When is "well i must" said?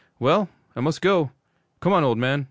0.17-0.99